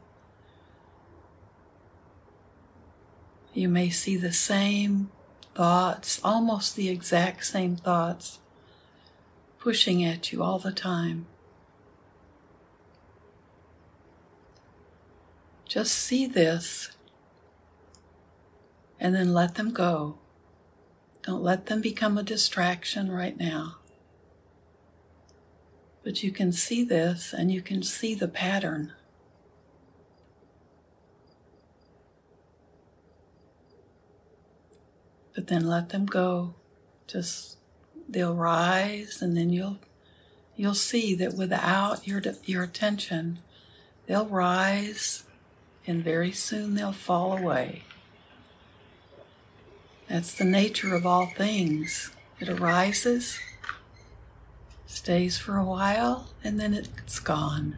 you 3.54 3.68
may 3.68 3.90
see 3.90 4.16
the 4.16 4.32
same 4.32 5.10
thoughts, 5.54 6.22
almost 6.24 6.76
the 6.76 6.90
exact 6.90 7.46
same 7.46 7.76
thoughts, 7.76 8.40
pushing 9.60 10.04
at 10.04 10.32
you 10.32 10.42
all 10.42 10.58
the 10.58 10.72
time. 10.72 11.26
Just 15.68 15.94
see 15.94 16.26
this 16.26 16.92
and 19.00 19.16
then 19.16 19.34
let 19.34 19.56
them 19.56 19.72
go. 19.72 20.18
Don't 21.24 21.44
let 21.44 21.68
them 21.68 21.82
become 21.82 22.18
a 22.18 22.24
distraction 22.24 23.12
right 23.12 23.38
now. 23.38 23.78
But 26.04 26.24
you 26.24 26.32
can 26.32 26.52
see 26.52 26.84
this 26.84 27.34
and 27.34 27.52
you 27.52 27.62
can 27.62 27.84
see 27.84 28.16
the 28.16 28.28
pattern. 28.28 28.94
But 35.36 35.48
then 35.48 35.68
let 35.68 35.90
them 35.90 36.06
go. 36.06 36.56
Just 37.08 37.58
they'll 38.10 38.36
rise 38.36 39.22
and 39.22 39.38
then 39.38 39.52
you'll 39.52 39.78
you'll 40.56 40.74
see 40.74 41.16
that 41.16 41.36
without 41.36 42.06
your 42.08 42.22
your 42.46 42.64
attention 42.64 43.40
they'll 44.08 44.28
rise 44.28 45.24
and 45.88 46.04
very 46.04 46.32
soon 46.32 46.76
they'll 46.76 46.92
fall 46.92 47.38
away. 47.38 47.84
That's 50.08 50.36
the 50.36 50.46
nature 50.46 50.94
of 50.94 51.06
all 51.06 51.28
things. 51.28 52.12
It 52.40 52.50
arises, 52.50 53.40
stays 54.92 55.38
for 55.38 55.58
a 55.58 55.64
while, 55.64 56.28
and 56.44 56.60
then 56.60 56.74
it's 56.74 57.20
gone. 57.20 57.78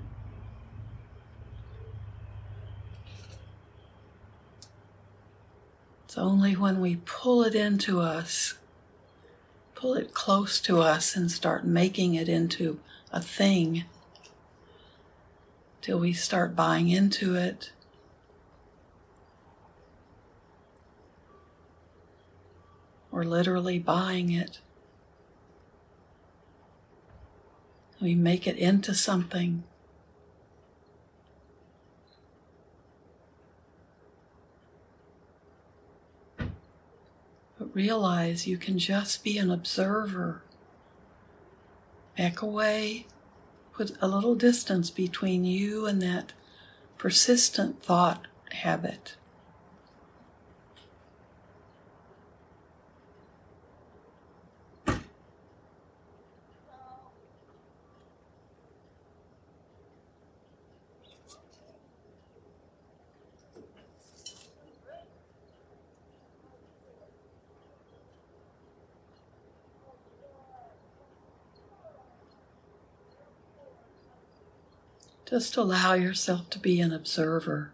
It's 6.06 6.17
only 6.17 6.56
when 6.56 6.82
we 6.82 6.97
pull 7.06 7.43
it 7.43 7.56
into 7.56 7.99
us, 7.99 8.56
pull 9.76 9.93
it 9.93 10.13
close 10.13 10.60
to 10.62 10.80
us, 10.80 11.15
and 11.15 11.32
start 11.32 11.65
making 11.65 12.15
it 12.15 12.28
into 12.28 12.80
a 13.12 13.21
thing 13.21 13.86
till 15.82 15.99
we 15.99 16.13
start 16.13 16.56
buying 16.56 16.89
into 16.89 17.36
it 17.36 17.71
We're 23.13 23.26
literally 23.26 23.78
buying 23.78 24.32
it. 24.32 24.58
We 28.03 28.15
make 28.15 28.47
it 28.47 28.57
into 28.57 28.93
something. 28.93 29.63
But 37.57 37.73
realize 37.73 38.45
you 38.45 38.57
can 38.57 38.77
just 38.77 39.23
be 39.23 39.37
an 39.37 39.49
observer. 39.49 40.41
Back 42.17 42.41
away, 42.41 43.07
put 43.71 43.95
a 44.01 44.07
little 44.09 44.35
distance 44.35 44.89
between 44.89 45.45
you 45.45 45.85
and 45.85 46.01
that 46.01 46.33
persistent 46.97 47.81
thought 47.81 48.27
habit. 48.51 49.15
Just 75.33 75.57
allow 75.57 75.93
yourself 75.93 76.51
to 76.51 76.59
be 76.59 76.79
an 76.79 76.93
observer. 76.93 77.71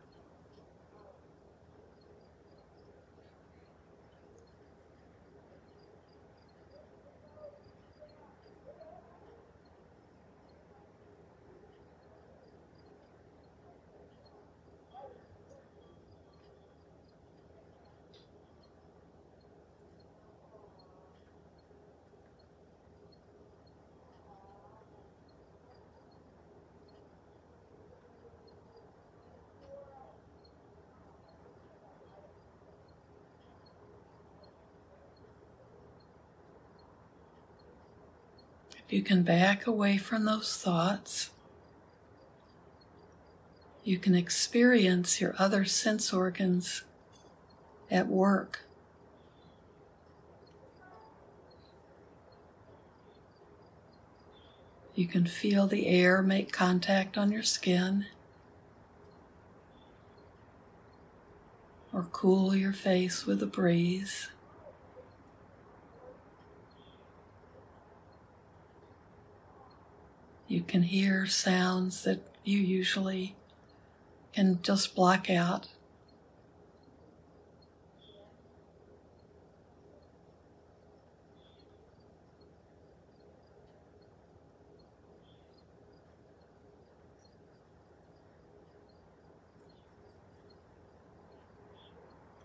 You 38.89 39.03
can 39.03 39.21
back 39.21 39.67
away 39.67 39.97
from 39.97 40.25
those 40.25 40.57
thoughts. 40.57 41.29
You 43.83 43.99
can 43.99 44.15
experience 44.15 45.21
your 45.21 45.35
other 45.37 45.63
sense 45.63 46.11
organs 46.11 46.83
at 47.91 48.07
work. 48.07 48.61
You 54.95 55.07
can 55.07 55.25
feel 55.25 55.67
the 55.67 55.87
air 55.87 56.21
make 56.23 56.51
contact 56.51 57.17
on 57.17 57.31
your 57.31 57.43
skin 57.43 58.07
or 61.93 62.07
cool 62.11 62.55
your 62.55 62.73
face 62.73 63.25
with 63.25 63.41
a 63.41 63.45
breeze. 63.45 64.29
You 70.49 70.61
can 70.61 70.81
hear 70.81 71.27
sounds 71.27 72.03
that 72.05 72.21
you 72.43 72.57
usually 72.57 73.35
can 74.33 74.59
just 74.63 74.95
block 74.95 75.29
out. 75.29 75.67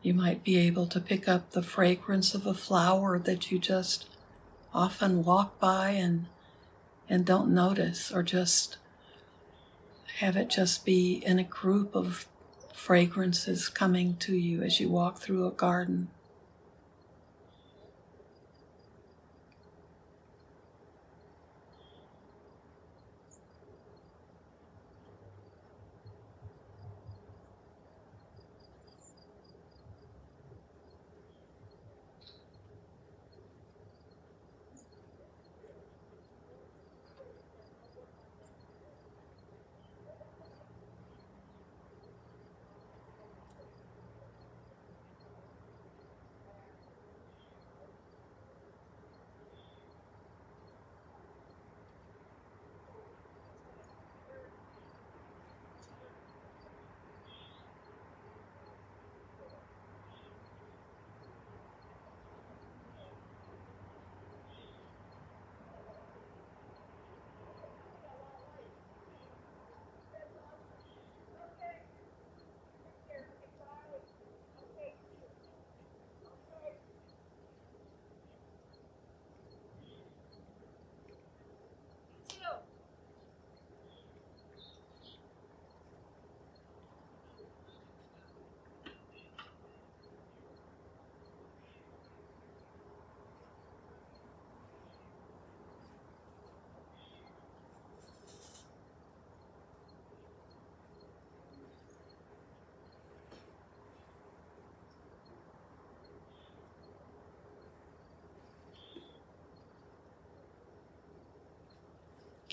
You 0.03 0.12
might 0.12 0.45
be 0.45 0.59
able 0.59 0.87
to 0.88 1.01
pick 1.01 1.27
up 1.27 1.53
the 1.53 1.62
fragrance 1.62 2.35
of 2.35 2.45
a 2.45 2.53
flower 2.53 3.19
that 3.21 3.51
you 3.51 3.59
just 3.59 4.05
often 4.75 5.25
walk 5.25 5.59
by 5.59 5.93
and 5.93 6.27
and 7.09 7.25
don't 7.25 7.53
notice 7.53 8.11
or 8.11 8.23
just 8.23 8.77
have 10.19 10.37
it 10.37 10.49
just 10.49 10.85
be 10.85 11.23
in 11.25 11.38
a 11.38 11.45
group 11.45 11.95
of 11.95 12.27
fragrances 12.73 13.69
coming 13.69 14.17
to 14.17 14.37
you 14.37 14.62
as 14.62 14.79
you 14.79 14.88
walk 14.88 15.19
through 15.19 15.47
a 15.47 15.51
garden. 15.51 16.09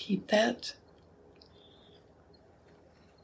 Keep 0.01 0.29
that 0.29 0.73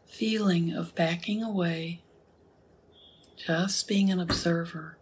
feeling 0.06 0.74
of 0.74 0.94
backing 0.94 1.42
away, 1.42 2.02
just 3.36 3.88
being 3.88 4.12
an 4.12 4.20
observer. 4.20 4.97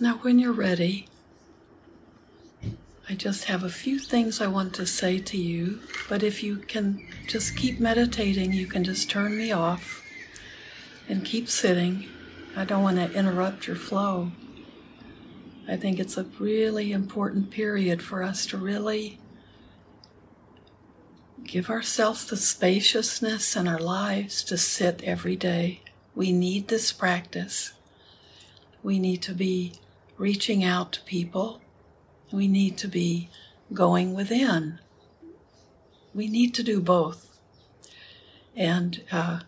Now, 0.00 0.18
when 0.18 0.38
you're 0.38 0.52
ready, 0.52 1.08
I 3.08 3.14
just 3.14 3.44
have 3.44 3.64
a 3.64 3.68
few 3.68 3.98
things 3.98 4.40
I 4.40 4.46
want 4.46 4.72
to 4.74 4.86
say 4.86 5.18
to 5.18 5.36
you, 5.36 5.80
but 6.08 6.22
if 6.22 6.40
you 6.40 6.58
can 6.58 7.04
just 7.26 7.56
keep 7.56 7.80
meditating, 7.80 8.52
you 8.52 8.68
can 8.68 8.84
just 8.84 9.10
turn 9.10 9.36
me 9.36 9.50
off 9.50 10.04
and 11.08 11.24
keep 11.24 11.48
sitting. 11.48 12.06
I 12.54 12.64
don't 12.64 12.84
want 12.84 12.98
to 12.98 13.12
interrupt 13.12 13.66
your 13.66 13.74
flow. 13.74 14.30
I 15.66 15.76
think 15.76 15.98
it's 15.98 16.16
a 16.16 16.26
really 16.38 16.92
important 16.92 17.50
period 17.50 18.00
for 18.00 18.22
us 18.22 18.46
to 18.46 18.56
really 18.56 19.18
give 21.42 21.70
ourselves 21.70 22.24
the 22.24 22.36
spaciousness 22.36 23.56
in 23.56 23.66
our 23.66 23.80
lives 23.80 24.44
to 24.44 24.58
sit 24.58 25.02
every 25.02 25.34
day. 25.34 25.82
We 26.14 26.30
need 26.30 26.68
this 26.68 26.92
practice. 26.92 27.72
We 28.84 29.00
need 29.00 29.22
to 29.22 29.34
be 29.34 29.72
reaching 30.18 30.62
out 30.62 30.92
to 30.92 31.00
people. 31.02 31.62
We 32.30 32.48
need 32.48 32.76
to 32.78 32.88
be 32.88 33.30
going 33.72 34.14
within. 34.14 34.80
We 36.12 36.28
need 36.28 36.54
to 36.54 36.62
do 36.62 36.80
both. 36.80 37.38
And 38.54 39.02
uh, 39.10 39.40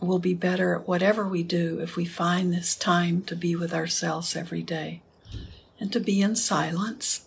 we'll 0.00 0.18
be 0.18 0.34
better 0.34 0.76
at 0.76 0.86
whatever 0.86 1.26
we 1.26 1.42
do 1.42 1.80
if 1.80 1.96
we 1.96 2.04
find 2.04 2.52
this 2.52 2.76
time 2.76 3.22
to 3.22 3.34
be 3.34 3.56
with 3.56 3.72
ourselves 3.72 4.36
every 4.36 4.62
day 4.62 5.02
and 5.80 5.92
to 5.92 6.00
be 6.00 6.20
in 6.20 6.36
silence 6.36 7.26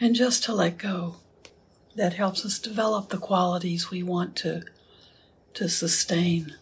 and 0.00 0.14
just 0.14 0.44
to 0.44 0.54
let 0.54 0.78
go. 0.78 1.16
That 1.94 2.14
helps 2.14 2.44
us 2.44 2.58
develop 2.58 3.08
the 3.08 3.16
qualities 3.16 3.90
we 3.90 4.02
want 4.02 4.36
to, 4.36 4.62
to 5.54 5.68
sustain. 5.68 6.54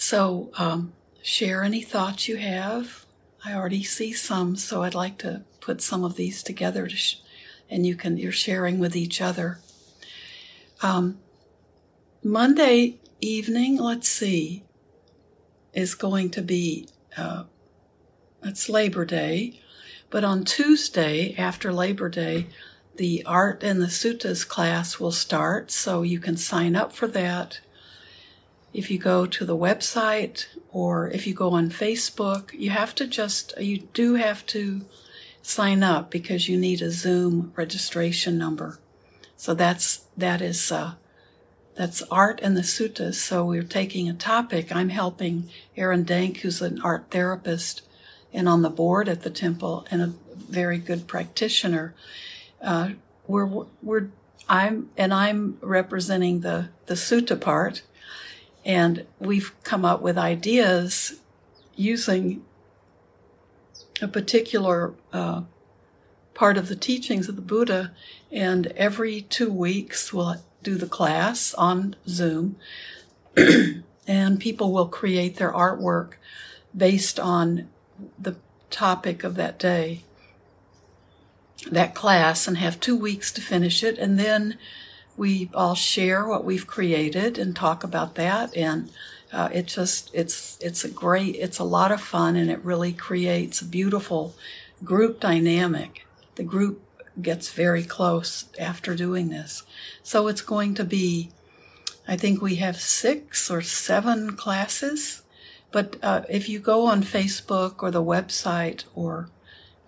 So, 0.00 0.52
um, 0.56 0.92
share 1.22 1.64
any 1.64 1.82
thoughts 1.82 2.28
you 2.28 2.36
have. 2.36 3.04
I 3.44 3.52
already 3.52 3.82
see 3.82 4.12
some, 4.12 4.54
so 4.54 4.84
I'd 4.84 4.94
like 4.94 5.18
to 5.18 5.42
put 5.60 5.82
some 5.82 6.04
of 6.04 6.14
these 6.14 6.40
together, 6.40 6.86
to 6.86 6.94
sh- 6.94 7.16
and 7.68 7.84
you 7.84 7.96
can 7.96 8.16
you're 8.16 8.30
sharing 8.30 8.78
with 8.78 8.94
each 8.94 9.20
other. 9.20 9.58
Um, 10.82 11.18
Monday 12.22 13.00
evening, 13.20 13.76
let's 13.76 14.08
see, 14.08 14.62
is 15.74 15.96
going 15.96 16.30
to 16.30 16.42
be 16.42 16.86
uh, 17.16 17.44
it's 18.44 18.68
Labor 18.68 19.04
Day, 19.04 19.60
but 20.10 20.22
on 20.22 20.44
Tuesday 20.44 21.34
after 21.36 21.72
Labor 21.72 22.08
Day, 22.08 22.46
the 22.94 23.24
art 23.26 23.64
and 23.64 23.82
the 23.82 23.86
suttas 23.86 24.46
class 24.46 25.00
will 25.00 25.10
start, 25.10 25.72
so 25.72 26.02
you 26.02 26.20
can 26.20 26.36
sign 26.36 26.76
up 26.76 26.92
for 26.92 27.08
that 27.08 27.58
if 28.72 28.90
you 28.90 28.98
go 28.98 29.26
to 29.26 29.44
the 29.44 29.56
website 29.56 30.46
or 30.70 31.08
if 31.10 31.26
you 31.26 31.34
go 31.34 31.50
on 31.50 31.70
Facebook, 31.70 32.52
you 32.52 32.70
have 32.70 32.94
to 32.96 33.06
just, 33.06 33.58
you 33.58 33.78
do 33.92 34.14
have 34.14 34.44
to 34.46 34.82
sign 35.42 35.82
up 35.82 36.10
because 36.10 36.48
you 36.48 36.58
need 36.58 36.82
a 36.82 36.90
Zoom 36.90 37.52
registration 37.56 38.36
number. 38.36 38.78
So 39.36 39.54
that's, 39.54 40.04
that 40.16 40.42
is, 40.42 40.70
uh, 40.70 40.94
that's 41.74 42.02
art 42.10 42.40
and 42.42 42.56
the 42.56 42.62
suttas. 42.62 43.14
So 43.14 43.44
we're 43.44 43.62
taking 43.62 44.08
a 44.08 44.14
topic. 44.14 44.74
I'm 44.74 44.90
helping 44.90 45.48
Aaron 45.76 46.02
Dank, 46.02 46.38
who's 46.38 46.60
an 46.60 46.80
art 46.82 47.06
therapist 47.10 47.82
and 48.32 48.48
on 48.48 48.62
the 48.62 48.70
board 48.70 49.08
at 49.08 49.22
the 49.22 49.30
temple 49.30 49.86
and 49.90 50.02
a 50.02 50.12
very 50.36 50.78
good 50.78 51.06
practitioner. 51.06 51.94
Uh, 52.60 52.90
we're, 53.26 53.64
we're, 53.82 54.08
I'm, 54.48 54.90
and 54.96 55.14
I'm 55.14 55.58
representing 55.60 56.40
the, 56.40 56.68
the 56.86 56.94
sutta 56.94 57.40
part 57.40 57.82
and 58.68 59.06
we've 59.18 59.54
come 59.64 59.86
up 59.86 60.02
with 60.02 60.18
ideas 60.18 61.20
using 61.74 62.44
a 64.02 64.06
particular 64.06 64.92
uh, 65.10 65.42
part 66.34 66.58
of 66.58 66.68
the 66.68 66.76
teachings 66.76 67.30
of 67.30 67.36
the 67.36 67.42
Buddha. 67.42 67.92
And 68.30 68.66
every 68.76 69.22
two 69.22 69.50
weeks, 69.50 70.12
we'll 70.12 70.36
do 70.62 70.76
the 70.76 70.86
class 70.86 71.54
on 71.54 71.96
Zoom, 72.06 72.56
and 74.06 74.38
people 74.38 74.70
will 74.70 74.88
create 74.88 75.36
their 75.36 75.52
artwork 75.52 76.14
based 76.76 77.18
on 77.18 77.70
the 78.18 78.36
topic 78.68 79.24
of 79.24 79.34
that 79.36 79.58
day, 79.58 80.02
that 81.70 81.94
class, 81.94 82.46
and 82.46 82.58
have 82.58 82.78
two 82.78 82.96
weeks 82.96 83.32
to 83.32 83.40
finish 83.40 83.82
it. 83.82 83.96
And 83.96 84.18
then 84.18 84.58
we 85.18 85.50
all 85.52 85.74
share 85.74 86.26
what 86.26 86.44
we've 86.44 86.66
created 86.66 87.38
and 87.38 87.54
talk 87.54 87.84
about 87.84 88.14
that. 88.14 88.56
And 88.56 88.90
uh, 89.32 89.50
it 89.52 89.66
just 89.66 90.10
it's 90.14 90.56
it's 90.60 90.84
a 90.84 90.90
great 90.90 91.34
it's 91.36 91.58
a 91.58 91.64
lot 91.64 91.92
of 91.92 92.00
fun, 92.00 92.36
and 92.36 92.50
it 92.50 92.64
really 92.64 92.92
creates 92.92 93.60
a 93.60 93.66
beautiful 93.66 94.34
group 94.82 95.20
dynamic. 95.20 96.06
The 96.36 96.44
group 96.44 96.80
gets 97.20 97.50
very 97.50 97.82
close 97.82 98.46
after 98.58 98.94
doing 98.94 99.28
this. 99.28 99.64
So 100.02 100.28
it's 100.28 100.40
going 100.40 100.74
to 100.74 100.84
be, 100.84 101.30
I 102.06 102.16
think 102.16 102.40
we 102.40 102.56
have 102.56 102.80
six 102.80 103.50
or 103.50 103.60
seven 103.60 104.36
classes. 104.36 105.22
But 105.72 105.96
uh, 106.02 106.22
if 106.30 106.48
you 106.48 106.60
go 106.60 106.86
on 106.86 107.02
Facebook 107.02 107.82
or 107.82 107.90
the 107.90 108.02
website 108.02 108.84
or 108.94 109.28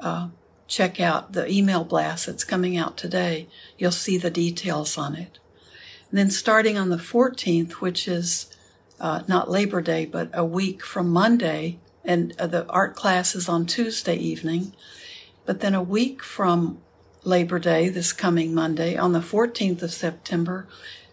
uh, 0.00 0.28
check 0.70 1.00
out 1.00 1.32
the 1.32 1.50
email 1.50 1.82
blast 1.82 2.26
that's 2.26 2.44
coming 2.44 2.76
out 2.76 2.96
today, 2.96 3.48
you'll 3.76 3.90
see 3.90 4.16
the 4.16 4.30
details 4.30 4.96
on 4.96 5.16
it. 5.16 5.38
And 6.08 6.18
then 6.18 6.30
starting 6.30 6.78
on 6.78 6.90
the 6.90 6.96
14th, 6.96 7.72
which 7.72 8.06
is 8.06 8.46
uh, 9.00 9.22
not 9.26 9.50
Labor 9.50 9.82
Day, 9.82 10.06
but 10.06 10.30
a 10.32 10.44
week 10.44 10.84
from 10.84 11.10
Monday, 11.10 11.80
and 12.04 12.34
uh, 12.38 12.46
the 12.46 12.66
art 12.68 12.94
class 12.94 13.34
is 13.34 13.48
on 13.48 13.66
Tuesday 13.66 14.14
evening. 14.14 14.72
But 15.44 15.60
then 15.60 15.74
a 15.74 15.82
week 15.82 16.22
from 16.22 16.80
Labor 17.24 17.58
Day, 17.58 17.88
this 17.88 18.12
coming 18.12 18.54
Monday, 18.54 18.96
on 18.96 19.12
the 19.12 19.20
14th 19.20 19.82
of 19.82 19.92
September, 19.92 20.68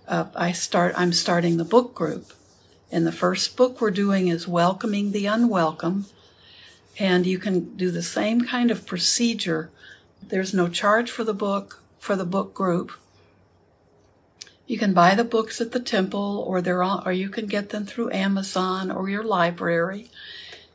uh, 0.07 0.25
I 0.35 0.51
start. 0.51 0.93
I'm 0.95 1.13
starting 1.13 1.57
the 1.57 1.65
book 1.65 1.95
group, 1.95 2.31
and 2.91 3.07
the 3.07 3.11
first 3.11 3.57
book 3.57 3.81
we're 3.81 3.91
doing 3.91 4.27
is 4.27 4.47
Welcoming 4.47 5.11
the 5.11 5.25
Unwelcome, 5.25 6.05
and 6.99 7.25
you 7.25 7.37
can 7.37 7.75
do 7.75 7.91
the 7.91 8.03
same 8.03 8.41
kind 8.41 8.71
of 8.71 8.85
procedure. 8.85 9.69
There's 10.21 10.53
no 10.53 10.67
charge 10.67 11.11
for 11.11 11.23
the 11.23 11.33
book 11.33 11.83
for 11.99 12.15
the 12.15 12.25
book 12.25 12.53
group. 12.53 12.91
You 14.65 14.77
can 14.77 14.93
buy 14.93 15.15
the 15.15 15.23
books 15.23 15.61
at 15.61 15.71
the 15.71 15.79
temple, 15.79 16.43
or 16.47 16.61
they're 16.61 16.83
on, 16.83 17.03
or 17.05 17.11
you 17.11 17.29
can 17.29 17.47
get 17.47 17.69
them 17.69 17.85
through 17.85 18.11
Amazon 18.11 18.91
or 18.91 19.09
your 19.09 19.23
library, 19.23 20.09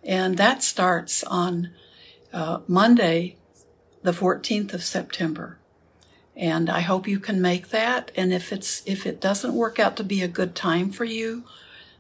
and 0.03 0.37
that 0.39 0.63
starts 0.63 1.23
on 1.25 1.71
uh, 2.33 2.61
Monday, 2.67 3.37
the 4.03 4.13
14th 4.13 4.73
of 4.73 4.83
September. 4.83 5.59
And 6.35 6.71
I 6.71 6.81
hope 6.81 7.07
you 7.07 7.21
can 7.21 7.43
make 7.43 7.69
that. 7.69 8.11
And 8.17 8.33
if 8.33 8.53
it's, 8.53 8.83
if 8.87 9.07
it 9.07 9.21
doesn't 9.21 9.55
work 9.55 9.79
out 9.79 9.97
to 9.97 10.05
be 10.05 10.23
a 10.23 10.29
good 10.29 10.55
time 10.55 10.91
for 10.91 11.05
you, 11.05 11.45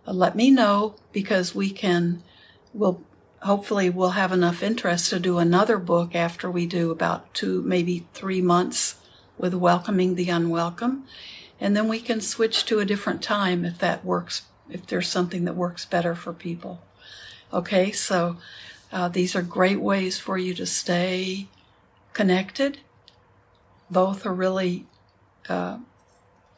uh, 0.06 0.12
let 0.12 0.34
me 0.34 0.50
know 0.50 0.96
because 1.12 1.54
we 1.54 1.70
can, 1.70 2.22
we'll, 2.72 3.02
hopefully 3.42 3.90
we'll 3.90 4.10
have 4.10 4.32
enough 4.32 4.62
interest 4.62 5.10
to 5.10 5.18
do 5.18 5.38
another 5.38 5.78
book 5.78 6.14
after 6.14 6.50
we 6.50 6.64
do 6.64 6.90
about 6.90 7.32
two, 7.34 7.62
maybe 7.62 8.06
three 8.14 8.40
months 8.40 8.96
with 9.36 9.54
welcoming 9.54 10.14
the 10.14 10.30
unwelcome. 10.30 11.04
And 11.60 11.76
then 11.76 11.88
we 11.88 12.00
can 12.00 12.20
switch 12.20 12.64
to 12.66 12.78
a 12.78 12.84
different 12.84 13.22
time 13.22 13.64
if 13.64 13.78
that 13.78 14.04
works, 14.04 14.42
if 14.70 14.86
there's 14.86 15.08
something 15.08 15.44
that 15.44 15.56
works 15.56 15.84
better 15.84 16.14
for 16.14 16.32
people. 16.32 16.80
Okay, 17.52 17.90
so 17.90 18.36
uh, 18.92 19.08
these 19.08 19.34
are 19.34 19.42
great 19.42 19.80
ways 19.80 20.18
for 20.18 20.38
you 20.38 20.54
to 20.54 20.66
stay 20.66 21.48
connected. 22.12 22.78
Both 23.90 24.24
are 24.24 24.34
really, 24.34 24.86
uh, 25.48 25.78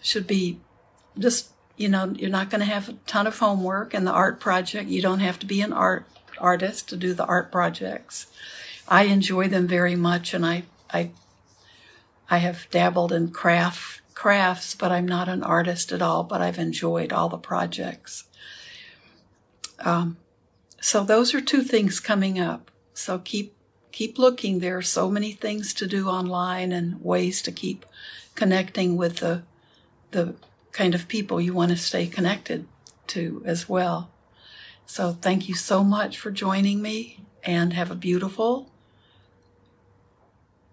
should 0.03 0.27
be 0.27 0.61
just, 1.18 1.54
you 1.77 1.89
know, 1.89 2.13
you're 2.17 2.31
not 2.31 2.51
going 2.51 2.61
to 2.61 2.67
have 2.67 2.89
a 2.89 2.93
ton 3.07 3.27
of 3.27 3.39
homework 3.39 3.95
and 3.95 4.07
the 4.07 4.13
art 4.13 4.41
project. 4.41 4.89
You 4.89 5.03
don't 5.03 5.21
have 5.21 5.39
to 5.41 5.47
be 5.47 5.61
an 5.61 5.73
art 5.73 6.07
artist 6.39 6.89
to 6.89 6.97
do 6.97 7.15
the 7.15 7.25
art 7.25 7.51
projects. 7.53 8.27
I 8.89 9.05
enjoy 9.05 9.49
them 9.49 9.67
very 9.67 9.97
much 9.97 10.35
and 10.35 10.45
I, 10.45 10.65
I, 10.93 11.11
I 12.29 12.39
have 12.39 12.69
dabbled 12.71 13.13
in 13.13 13.31
craft 13.31 14.01
crafts, 14.15 14.75
but 14.75 14.93
I'm 14.93 15.07
not 15.07 15.29
an 15.29 15.43
artist 15.43 15.93
at 15.93 16.01
all, 16.01 16.23
but 16.23 16.41
I've 16.41 16.59
enjoyed 16.59 17.13
all 17.13 17.29
the 17.29 17.37
projects. 17.37 18.25
Um, 19.81 20.17
so 20.81 21.05
those 21.05 21.35
are 21.35 21.41
two 21.41 21.63
things 21.63 22.01
coming 22.01 22.39
up. 22.39 22.71
So 22.95 23.19
keep 23.19 23.55
keep 23.91 24.19
looking. 24.19 24.59
There 24.59 24.77
are 24.77 24.83
so 24.83 25.11
many 25.11 25.33
things 25.33 25.75
to 25.75 25.87
do 25.87 26.09
online 26.09 26.73
and 26.73 27.03
ways 27.03 27.43
to 27.43 27.53
keep 27.53 27.85
connecting 28.35 28.97
with 28.97 29.17
the 29.17 29.43
the 30.13 30.35
kind 30.75 30.95
of 30.95 31.09
people 31.09 31.41
you 31.41 31.55
want 31.55 31.71
to 31.71 31.77
stay 31.79 32.07
connected 32.07 32.69
to 33.07 33.43
as 33.47 33.67
well. 33.69 34.11
So 34.85 35.13
thank 35.13 35.49
you 35.49 35.55
so 35.55 35.83
much 35.83 36.19
for 36.19 36.31
joining 36.31 36.83
me 36.83 37.21
and 37.43 37.73
have 37.73 37.91
a 37.91 37.95
beautiful 37.95 38.69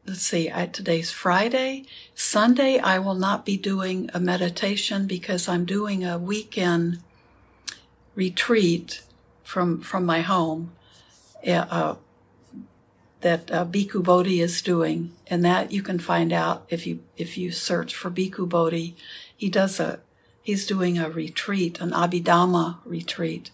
let's 0.06 0.22
see, 0.22 0.52
I, 0.52 0.66
today's 0.66 1.12
Friday. 1.12 1.86
Sunday, 2.16 2.80
I 2.80 3.00
will 3.00 3.16
not 3.16 3.46
be 3.46 3.58
doing 3.58 4.10
a 4.14 4.20
meditation 4.20 5.08
because 5.08 5.48
I'm 5.48 5.66
doing 5.66 6.04
a 6.04 6.18
weekend 6.18 7.00
retreat 8.16 9.04
from, 9.44 9.82
from 9.82 10.06
my 10.06 10.22
home. 10.22 10.72
Uh, 11.48 11.96
that 13.22 13.52
uh, 13.52 13.66
Bhikkhu 13.66 14.04
Bodhi 14.04 14.42
is 14.42 14.62
doing, 14.62 15.14
and 15.28 15.44
that 15.46 15.72
you 15.72 15.82
can 15.82 16.00
find 16.00 16.34
out 16.34 16.66
if 16.70 16.86
you 16.86 17.00
if 17.18 17.38
you 17.38 17.52
search 17.52 17.96
for 17.96 18.12
Bhikkhu 18.12 18.50
Bodhi. 18.50 18.96
He 19.36 19.50
does 19.50 19.80
a 19.80 20.00
he's 20.42 20.68
doing 20.68 20.98
a 20.98 21.10
retreat, 21.10 21.80
an 21.80 21.92
Abhidhamma 21.92 22.80
retreat. 22.86 23.52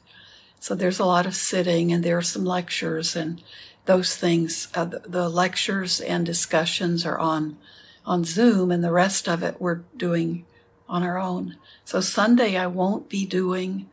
So 0.60 0.74
there's 0.74 1.00
a 1.00 1.06
lot 1.06 1.26
of 1.26 1.36
sitting, 1.36 1.92
and 1.92 2.04
there 2.04 2.18
are 2.18 2.22
some 2.22 2.46
lectures, 2.46 3.16
and 3.16 3.42
those 3.86 4.16
things. 4.16 4.70
Uh, 4.74 4.86
the, 4.86 5.00
the 5.00 5.30
lectures 5.30 6.02
and 6.02 6.26
discussions 6.26 7.06
are 7.06 7.20
on 7.20 7.58
on 8.06 8.24
Zoom, 8.24 8.72
and 8.72 8.84
the 8.84 8.92
rest 8.92 9.28
of 9.28 9.44
it 9.44 9.62
we're 9.62 9.82
doing 9.96 10.46
on 10.90 11.04
our 11.04 11.18
own. 11.18 11.58
So 11.84 12.00
Sunday 12.02 12.58
I 12.58 12.68
won't 12.68 13.10
be 13.10 13.26
doing 13.26 13.90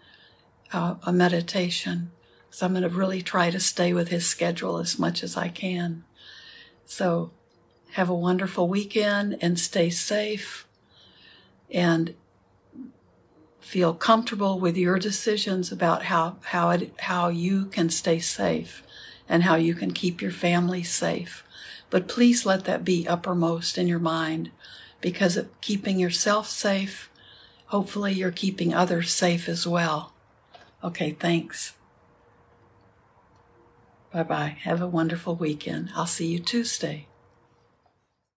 uh, 0.73 0.95
a 1.05 1.13
meditation. 1.13 2.11
So 2.55 2.65
I'm 2.65 2.73
going 2.73 2.85
to 2.85 2.89
really 2.89 3.21
try 3.21 3.51
to 3.51 3.59
stay 3.59 3.93
with 3.93 4.11
his 4.11 4.29
schedule 4.29 4.79
as 4.79 4.97
much 4.97 5.25
as 5.25 5.37
I 5.37 5.49
can. 5.49 6.05
So 6.85 7.33
have 7.95 8.09
a 8.09 8.15
wonderful 8.15 8.69
weekend 8.69 9.37
and 9.41 9.59
stay 9.59 9.91
safe 9.91 10.65
and 11.69 12.15
feel 13.59 13.93
comfortable 13.93 14.61
with 14.61 14.77
your 14.77 15.01
decisions 15.01 15.73
about 15.73 16.05
how, 16.05 16.37
how, 16.43 16.71
it, 16.71 16.93
how 17.01 17.27
you 17.27 17.67
can 17.67 17.91
stay 17.91 18.21
safe 18.21 18.85
and 19.29 19.43
how 19.43 19.57
you 19.57 19.75
can 19.75 19.91
keep 19.91 20.23
your 20.23 20.31
family 20.31 20.85
safe. 20.85 21.43
But 21.91 22.07
please 22.07 22.47
let 22.47 22.67
that 22.67 22.85
be 22.85 23.09
uppermost 23.09 23.77
in 23.77 23.89
your 23.89 23.99
mind 23.99 24.53
because 25.01 25.37
of 25.37 25.61
keeping 25.61 25.99
yourself 25.99 26.49
safe, 26.49 27.11
hopefully 27.67 28.13
you're 28.13 28.31
keeping 28.31 28.73
others 28.73 29.13
safe 29.13 29.49
as 29.49 29.67
well. 29.67 30.13
Okay, 30.85 31.17
thanks. 31.19 31.73
Bye 34.15 34.23
bye. 34.23 34.57
Have 34.63 34.81
a 34.81 34.87
wonderful 34.87 35.35
weekend. 35.35 35.91
I'll 35.97 36.07
see 36.07 36.29
you 36.29 36.39
Tuesday. 36.39 37.09